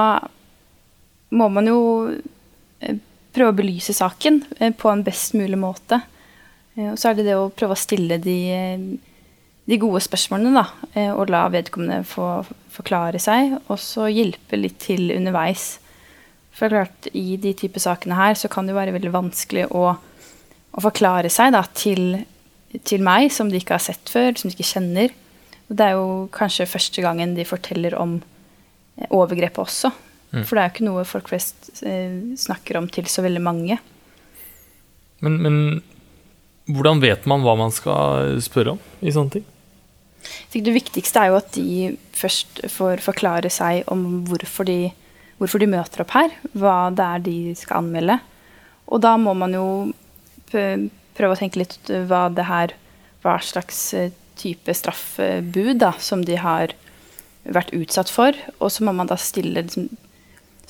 må 1.38 1.46
man 1.52 1.68
jo 1.68 1.80
eh, 2.08 2.98
prøve 3.36 3.52
å 3.52 3.58
belyse 3.58 3.94
saken 3.94 4.40
eh, 4.58 4.72
på 4.74 4.90
en 4.90 5.04
best 5.06 5.36
mulig 5.38 5.58
måte. 5.60 6.00
Og 6.78 6.94
så 6.98 7.10
er 7.10 7.18
det 7.18 7.26
det 7.26 7.34
å 7.34 7.50
prøve 7.50 7.74
å 7.74 7.78
stille 7.78 8.20
de, 8.22 8.38
de 9.66 9.78
gode 9.82 9.98
spørsmålene, 10.04 10.62
da. 10.62 11.08
Og 11.18 11.32
la 11.32 11.40
vedkommende 11.50 12.04
få 12.06 12.28
forklare 12.70 13.18
seg, 13.18 13.56
og 13.66 13.80
så 13.82 14.06
hjelpe 14.06 14.60
litt 14.60 14.78
til 14.84 15.10
underveis. 15.16 15.80
For 16.54 16.70
klart, 16.70 17.10
i 17.18 17.34
de 17.38 17.50
type 17.58 17.82
sakene 17.82 18.18
her 18.18 18.38
så 18.38 18.50
kan 18.50 18.66
det 18.66 18.74
jo 18.74 18.78
være 18.78 18.94
veldig 18.94 19.14
vanskelig 19.14 19.66
å, 19.74 19.90
å 19.94 20.84
forklare 20.84 21.30
seg 21.34 21.50
da, 21.54 21.64
til, 21.74 22.20
til 22.84 23.04
meg, 23.04 23.30
som 23.32 23.48
de 23.50 23.60
ikke 23.60 23.76
har 23.76 23.84
sett 23.84 24.10
før, 24.12 24.34
som 24.36 24.50
de 24.50 24.56
ikke 24.56 24.72
kjenner. 24.74 25.14
Og 25.68 25.76
Det 25.76 25.84
er 25.84 25.96
jo 25.96 26.28
kanskje 26.32 26.68
første 26.68 27.04
gangen 27.04 27.34
de 27.36 27.46
forteller 27.48 27.96
om 27.96 28.18
eh, 28.98 29.08
overgrepet 29.08 29.64
også. 29.64 29.92
Mm. 30.32 30.42
For 30.44 30.54
det 30.54 30.62
er 30.62 30.66
jo 30.68 30.74
ikke 30.74 30.88
noe 30.88 31.04
folk 31.08 31.30
flest 31.30 31.70
eh, 31.88 32.34
snakker 32.36 32.80
om 32.80 32.88
til 32.92 33.08
så 33.08 33.24
veldig 33.24 33.44
mange. 33.44 33.78
Men, 35.24 35.38
men, 35.42 35.56
hvordan 36.68 37.00
vet 37.02 37.24
man 37.26 37.42
hva 37.42 37.56
man 37.58 37.72
skal 37.74 38.36
spørre 38.44 38.76
om 38.76 38.82
i 39.00 39.12
sånne 39.14 39.38
ting? 39.38 39.46
Det 40.52 40.74
viktigste 40.74 41.22
er 41.22 41.30
jo 41.30 41.38
at 41.38 41.50
de 41.54 41.96
først 42.16 42.62
får 42.72 43.00
forklare 43.04 43.48
seg 43.52 43.88
om 43.92 44.24
hvorfor 44.28 44.66
de, 44.68 44.90
hvorfor 45.40 45.62
de 45.62 45.70
møter 45.70 46.04
opp 46.04 46.12
her. 46.16 46.34
Hva 46.52 46.90
det 46.92 47.06
er 47.06 47.24
de 47.24 47.38
skal 47.56 47.80
anmelde. 47.80 48.18
Og 48.88 49.00
da 49.04 49.14
må 49.20 49.32
man 49.36 49.56
jo 49.56 49.68
prøve 51.18 51.34
å 51.34 51.40
tenke 51.40 51.62
litt 51.62 51.78
hva 52.08 52.28
det 52.32 52.48
her 52.48 52.76
Hva 53.24 53.38
slags 53.42 53.80
eh, 53.98 54.12
type 54.38 54.70
straffebud 54.70 55.80
da, 55.82 55.90
som 55.98 56.20
de 56.22 56.36
har 56.38 56.70
vært 57.42 57.72
utsatt 57.74 58.10
for. 58.12 58.36
Og 58.62 58.70
så 58.70 58.84
må 58.86 58.92
man 58.94 59.08
da 59.10 59.16
stille 59.18 59.64
liksom, 59.64 59.88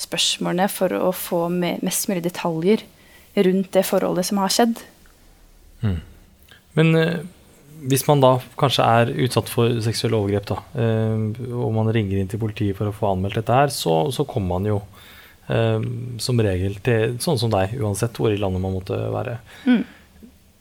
spørsmålene 0.01 0.71
for 0.73 0.95
å 0.97 1.11
få 1.13 1.43
mest 1.53 2.09
mulig 2.09 2.23
detaljer 2.25 2.87
rundt 3.37 3.69
det 3.77 3.85
forholdet 3.85 4.31
som 4.31 4.41
har 4.41 4.55
skjedd. 4.55 4.81
Mm. 5.85 5.99
Men 6.81 6.95
eh, 6.97 7.19
hvis 7.93 8.07
man 8.09 8.25
da 8.25 8.33
kanskje 8.59 8.87
er 8.89 9.13
utsatt 9.27 9.53
for 9.53 9.77
seksuelle 9.85 10.23
overgrep, 10.23 10.49
da, 10.49 10.63
eh, 10.81 11.45
og 11.53 11.77
man 11.77 11.93
ringer 11.93 12.23
inn 12.23 12.33
til 12.33 12.41
politiet 12.41 12.81
for 12.81 12.89
å 12.89 12.97
få 12.97 13.13
anmeldt 13.13 13.43
dette 13.43 13.61
her, 13.61 13.75
så, 13.75 14.07
så 14.15 14.25
kommer 14.29 14.57
man 14.57 14.73
jo 14.73 14.81
som 15.49 16.37
regel 16.45 16.75
til 16.85 17.15
sånn 17.25 17.39
som 17.41 17.49
deg, 17.49 17.71
uansett 17.81 18.19
hvor 18.21 18.29
i 18.29 18.37
landet 18.37 18.61
man 18.61 18.75
måtte 18.75 18.99
være. 19.15 19.39
Mm. 19.65 19.79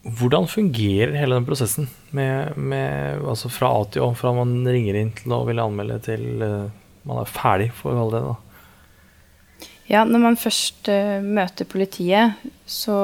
Hvordan 0.08 0.48
fungerer 0.48 1.18
hele 1.20 1.36
den 1.36 1.46
prosessen 1.46 1.90
med, 2.16 2.56
med, 2.56 3.20
altså 3.28 3.50
fra 3.52 3.74
A 3.76 3.82
til 3.92 4.06
Å, 4.06 4.14
fra 4.16 4.32
man 4.38 4.62
ringer 4.64 4.96
inn 4.96 5.12
til 5.18 5.34
å 5.36 5.42
ville 5.48 5.66
anmelde 5.68 5.98
til 6.06 6.24
uh, 6.40 6.70
man 7.08 7.20
er 7.20 7.32
ferdig, 7.32 7.68
for 7.76 7.92
å 7.92 7.98
kalle 7.98 8.16
det 8.16 8.30
da. 8.30 9.68
Ja, 9.92 10.06
når 10.08 10.24
man 10.24 10.40
først 10.40 10.88
uh, 10.92 11.20
møter 11.24 11.68
politiet, 11.68 12.40
så 12.64 12.96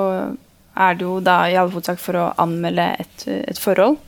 er 0.74 0.96
det 0.96 1.04
jo 1.04 1.20
da 1.24 1.42
i 1.52 1.60
all 1.60 1.74
hovedsak 1.74 2.00
for 2.00 2.22
å 2.22 2.32
anmelde 2.40 2.88
et, 3.04 3.28
et 3.52 3.60
forhold. 3.60 4.00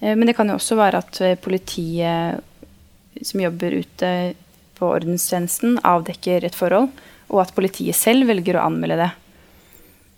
Uh, 0.00 0.14
men 0.14 0.24
det 0.24 0.38
kan 0.40 0.48
jo 0.48 0.56
også 0.56 0.80
være 0.80 1.04
at 1.04 1.22
politiet 1.44 2.40
som 3.20 3.44
jobber 3.44 3.82
ute 3.84 4.14
på 4.80 4.94
ordenstjenesten, 4.96 5.76
avdekker 5.84 6.48
et 6.48 6.56
forhold, 6.56 6.88
og 7.28 7.44
at 7.44 7.52
politiet 7.56 8.00
selv 8.00 8.32
velger 8.32 8.56
å 8.56 8.64
anmelde 8.64 8.96
det. 9.04 9.10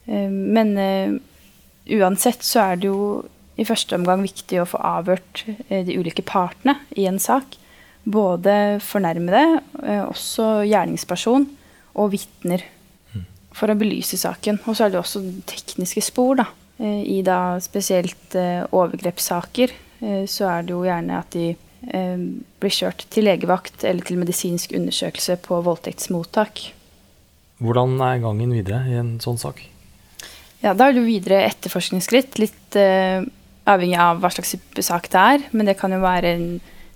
Men 0.06 0.70
uansett 1.86 2.42
så 2.44 2.62
er 2.72 2.80
det 2.80 2.90
jo 2.90 3.24
i 3.56 3.64
første 3.64 3.96
omgang 3.96 4.24
viktig 4.24 4.60
å 4.60 4.68
få 4.68 4.80
avhørt 4.84 5.44
eh, 5.68 5.84
de 5.86 5.96
ulike 5.96 6.24
partene 6.26 6.76
i 6.96 7.06
en 7.08 7.20
sak. 7.22 7.56
Både 8.04 8.78
fornærmede, 8.84 9.60
eh, 9.82 10.02
også 10.04 10.66
gjerningsperson 10.68 11.48
og 11.96 12.12
vitner. 12.14 12.64
For 13.56 13.72
å 13.72 13.78
belyse 13.78 14.18
saken. 14.20 14.58
Og 14.68 14.76
så 14.76 14.84
er 14.84 14.90
det 14.92 14.98
også 15.00 15.22
tekniske 15.48 16.02
spor, 16.04 16.34
da. 16.42 16.50
Eh, 16.76 17.00
I 17.16 17.22
da 17.24 17.56
spesielt 17.64 18.36
overgrepssaker 18.36 19.72
så 20.28 20.44
er 20.50 20.66
det 20.66 20.74
jo 20.74 20.82
gjerne 20.84 21.16
at 21.16 21.32
de 21.32 21.54
blir 22.60 22.74
kjørt 22.74 23.06
til 23.08 23.24
legevakt 23.24 23.86
eller 23.88 24.04
til 24.04 24.18
medisinsk 24.20 24.74
undersøkelse 24.76 25.38
på 25.40 25.62
voldtektsmottak. 25.64 26.60
Hvordan 27.64 27.96
er 28.04 28.20
gangen 28.20 28.52
videre 28.52 28.82
i 28.92 28.98
en 29.00 29.14
sånn 29.24 29.40
sak? 29.40 29.62
Ja, 30.62 30.72
Da 30.74 30.88
er 30.88 30.96
det 30.96 31.04
videre 31.06 31.44
etterforskningsskritt, 31.50 32.38
litt 32.40 32.78
uh, 32.78 33.26
avhengig 33.68 33.98
av 34.00 34.22
hva 34.22 34.30
slags 34.32 34.56
sak 34.86 35.10
det 35.12 35.20
er. 35.20 35.44
Men 35.52 35.68
det 35.68 35.76
kan 35.80 35.92
jo 35.92 36.00
være 36.02 36.32
en 36.36 36.48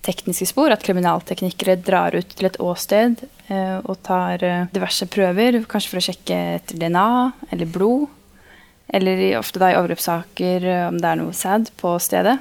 tekniske 0.06 0.48
spor, 0.48 0.72
at 0.72 0.84
kriminalteknikere 0.84 1.76
drar 1.84 2.16
ut 2.16 2.30
til 2.32 2.48
et 2.48 2.60
åsted 2.62 3.20
uh, 3.50 3.78
og 3.84 4.00
tar 4.06 4.44
uh, 4.44 4.68
diverse 4.72 5.08
prøver, 5.12 5.60
kanskje 5.68 5.92
for 5.92 6.00
å 6.00 6.06
sjekke 6.08 6.40
etter 6.60 6.80
DNA 6.80 7.10
eller 7.50 7.70
blod. 7.70 8.08
Eller 8.90 9.38
ofte 9.38 9.60
da 9.62 9.70
i 9.70 9.76
overgrepssaker 9.78 10.64
om 10.88 10.96
det 10.98 11.06
er 11.06 11.18
noe 11.20 11.34
sæd 11.36 11.68
på 11.78 11.92
stedet. 12.02 12.40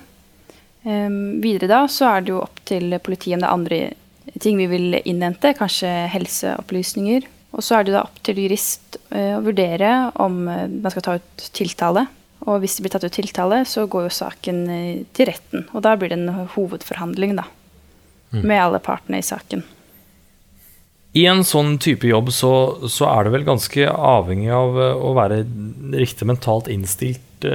Um, 0.81 1.37
videre 1.43 1.67
da 1.69 1.83
så 1.91 2.07
er 2.09 2.23
det 2.23 2.31
jo 2.31 2.39
opp 2.41 2.63
til 2.65 2.95
politiet 3.03 3.35
om 3.35 3.43
det 3.43 3.49
er 3.49 3.53
andre 3.53 4.39
ting 4.39 4.57
vi 4.57 4.67
vil 4.71 4.97
innhente, 5.03 5.53
kanskje 5.57 5.91
helseopplysninger. 6.13 7.27
Og 7.55 7.65
så 7.65 7.79
er 7.79 7.87
det 7.87 7.95
da 7.95 8.05
opp 8.05 8.19
til 8.25 8.39
jurist 8.43 8.99
eh, 9.09 9.33
å 9.37 9.43
vurdere 9.45 10.11
om 10.21 10.43
eh, 10.51 10.67
man 10.69 10.93
skal 10.93 11.05
ta 11.05 11.17
ut 11.17 11.49
tiltale. 11.55 12.05
Og 12.45 12.61
hvis 12.61 12.77
det 12.77 12.85
blir 12.85 12.93
tatt 12.93 13.07
ut 13.07 13.15
tiltale, 13.15 13.63
så 13.67 13.87
går 13.89 14.05
jo 14.05 14.17
saken 14.19 14.61
eh, 14.73 15.01
til 15.17 15.31
retten. 15.31 15.65
Og 15.73 15.83
da 15.85 15.95
blir 15.97 16.13
det 16.13 16.19
en 16.19 16.45
hovedforhandling, 16.53 17.35
da. 17.39 17.49
Mm. 18.29 18.43
Med 18.43 18.61
alle 18.61 18.81
partene 18.85 19.17
i 19.17 19.25
saken. 19.25 19.63
I 21.17 21.23
en 21.25 21.41
sånn 21.41 21.79
type 21.81 22.05
jobb 22.05 22.27
så, 22.29 22.51
så, 22.85 23.07
er 23.09 23.25
det 23.25 23.31
vel 23.33 23.47
ganske 23.47 23.87
avhengig 23.89 24.51
av 24.53 24.77
å 24.77 25.15
være 25.17 25.39
riktig 25.97 26.27
mentalt 26.29 26.69
innstilt 26.69 27.47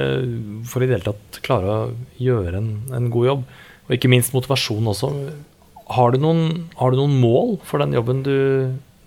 for 0.67 0.83
i 0.83 0.89
det 0.89 0.97
hele 0.97 1.13
tatt 1.13 1.39
klare 1.45 1.69
å 1.71 1.85
gjøre 2.19 2.59
en, 2.59 2.67
en, 2.91 3.07
god 3.13 3.29
jobb. 3.29 3.45
Og 3.87 3.95
ikke 3.95 4.11
minst 4.11 4.35
motivasjon 4.35 4.91
også. 4.91 5.13
Har 5.95 6.11
du, 6.11 6.19
noen, 6.19 6.65
har 6.75 6.91
du 6.91 6.99
noen 6.99 7.15
mål 7.21 7.55
for 7.63 7.79
den 7.79 7.95
jobben 7.95 8.25
du, 8.27 8.35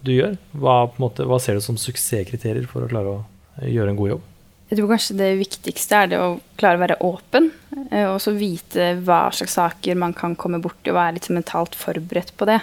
du 0.07 0.13
gjør? 0.15 0.37
Hva, 0.59 0.81
måte, 1.03 1.27
hva 1.29 1.41
ser 1.43 1.59
du 1.59 1.65
som 1.65 1.79
suksesskriterier 1.81 2.67
for 2.71 2.85
å 2.85 2.91
klare 2.91 3.15
å 3.15 3.69
gjøre 3.69 3.95
en 3.95 3.99
god 3.99 4.13
jobb? 4.15 4.27
Jeg 4.69 4.79
tror 4.79 4.91
kanskje 4.93 5.17
det 5.17 5.29
viktigste 5.41 5.97
er 5.97 6.09
det 6.11 6.19
å 6.21 6.33
klare 6.61 6.77
å 6.77 6.83
være 6.83 6.99
åpen. 7.07 7.51
Eh, 7.89 8.05
og 8.05 8.19
så 8.21 8.35
vite 8.37 8.91
hva 9.01 9.27
slags 9.33 9.57
saker 9.57 9.97
man 9.99 10.13
kan 10.17 10.37
komme 10.37 10.61
borti, 10.61 10.93
og 10.93 10.99
være 10.99 11.17
litt 11.17 11.31
mentalt 11.33 11.79
forberedt 11.79 12.35
på 12.37 12.49
det. 12.51 12.61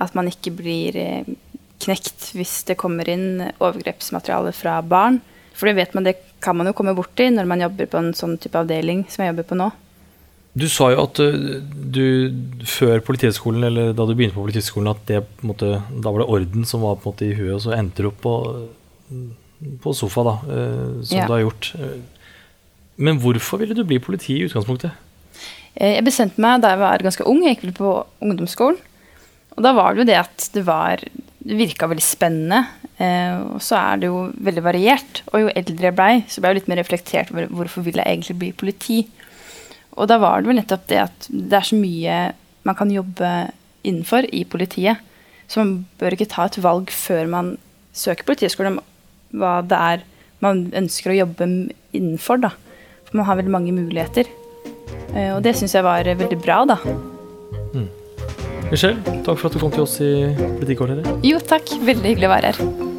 At 0.00 0.14
man 0.16 0.30
ikke 0.30 0.54
blir 0.60 0.96
eh, 0.96 1.32
knekt 1.82 2.30
hvis 2.38 2.60
det 2.68 2.78
kommer 2.80 3.08
inn 3.10 3.42
overgrepsmateriale 3.58 4.54
fra 4.54 4.78
barn. 4.86 5.18
For 5.56 5.68
det 5.68 5.76
vet 5.80 5.96
man, 5.96 6.06
det 6.06 6.16
kan 6.40 6.56
man 6.56 6.70
jo 6.70 6.76
komme 6.76 6.94
borti 6.96 7.26
når 7.34 7.48
man 7.50 7.66
jobber 7.66 7.90
på 7.90 7.98
en 7.98 8.14
sånn 8.16 8.38
type 8.40 8.56
avdeling 8.56 9.04
som 9.10 9.24
jeg 9.24 9.34
jobber 9.34 9.50
på 9.50 9.58
nå. 9.58 9.70
Du 10.58 10.66
sa 10.66 10.88
jo 10.90 11.04
at 11.04 11.20
eh, 11.22 11.60
du 11.62 12.64
før 12.66 13.02
Politihøgskolen, 13.06 13.64
eller 13.68 13.92
da 13.94 14.06
du 14.06 14.16
begynte 14.16 14.34
på 14.34 14.42
Politihøgskolen, 14.42 14.90
at 14.90 15.04
det, 15.06 15.20
måte, 15.46 15.76
da 15.78 16.10
var 16.10 16.24
det 16.24 16.30
orden 16.34 16.66
som 16.66 16.82
var 16.82 16.98
på 16.98 17.06
en 17.06 17.14
måte 17.14 17.28
i 17.28 17.36
huet, 17.38 17.54
og 17.54 17.62
så 17.66 17.76
endte 17.76 18.02
du 18.02 18.10
opp 18.10 18.18
på, 18.24 18.34
på 19.84 19.94
sofa, 19.94 20.26
da, 20.26 20.34
eh, 20.56 20.88
som 21.06 21.20
ja. 21.20 21.28
du 21.28 21.36
har 21.36 21.44
gjort. 21.44 21.70
Men 23.00 23.22
hvorfor 23.22 23.62
ville 23.62 23.78
du 23.78 23.84
bli 23.86 24.00
politi 24.02 24.40
i 24.40 24.48
utgangspunktet? 24.48 24.90
Eh, 25.76 25.94
jeg 26.00 26.06
bestemte 26.08 26.42
meg 26.42 26.64
da 26.64 26.74
jeg 26.74 26.82
var 26.82 27.06
ganske 27.06 27.28
ung, 27.30 27.44
jeg 27.46 27.60
gikk 27.60 27.78
på 27.78 27.94
ungdomsskolen. 28.18 28.82
Og 29.54 29.62
da 29.66 29.74
var 29.76 29.94
det 29.94 30.02
jo 30.02 30.10
det 30.10 30.18
at 30.18 30.50
det 30.54 30.62
var 30.66 31.02
Det 31.40 31.56
virka 31.56 31.86
veldig 31.88 32.04
spennende. 32.04 32.58
og 33.00 33.62
så 33.64 33.76
er 33.76 33.96
det 33.96 34.10
jo 34.10 34.30
veldig 34.44 34.62
variert. 34.62 35.22
Og 35.32 35.40
jo 35.40 35.52
eldre 35.56 35.86
jeg 35.88 35.96
blei, 35.96 36.24
så 36.28 36.40
ble 36.40 36.50
jeg 36.50 36.58
litt 36.58 36.68
mer 36.68 36.80
reflektert 36.82 37.30
over 37.32 37.46
hvorfor 37.48 37.82
vil 37.86 37.96
jeg 37.96 38.04
egentlig 38.04 38.36
bli 38.38 38.50
politi. 38.52 38.98
Og 39.98 40.08
da 40.10 40.18
var 40.22 40.40
det 40.40 40.50
vel 40.50 40.60
nettopp 40.60 40.86
det 40.90 41.00
at 41.02 41.26
det 41.30 41.56
er 41.58 41.66
så 41.66 41.78
mye 41.78 42.18
man 42.68 42.76
kan 42.76 42.92
jobbe 42.92 43.30
innenfor 43.86 44.28
i 44.34 44.44
politiet. 44.44 45.00
Så 45.50 45.62
man 45.62 45.86
bør 45.98 46.14
ikke 46.14 46.28
ta 46.30 46.46
et 46.46 46.60
valg 46.62 46.92
før 46.94 47.26
man 47.30 47.54
søker 47.96 48.26
politihøgskole 48.28 48.74
om 48.74 48.80
hva 49.40 49.60
det 49.66 49.78
er 49.78 50.04
man 50.44 50.68
ønsker 50.76 51.12
å 51.12 51.20
jobbe 51.22 51.48
innenfor. 51.96 52.40
da. 52.40 52.52
For 53.08 53.18
man 53.18 53.26
har 53.28 53.40
veldig 53.40 53.54
mange 53.54 53.74
muligheter. 53.76 54.30
Eh, 55.14 55.32
og 55.34 55.42
det 55.44 55.56
syns 55.58 55.74
jeg 55.74 55.86
var 55.86 56.06
veldig 56.06 56.38
bra, 56.40 56.62
da. 56.70 56.78
Mm. 57.74 57.88
Michelle, 58.70 59.02
takk 59.26 59.34
for 59.34 59.48
at 59.50 59.56
du 59.56 59.62
kom 59.62 59.74
til 59.74 59.86
oss 59.86 59.98
i 60.04 60.12
Politikkorteret. 60.60 61.26
Jo, 61.26 61.42
takk. 61.42 61.74
Veldig 61.82 62.14
hyggelig 62.14 62.30
å 62.30 62.36
være 62.36 62.54
her. 62.54 62.89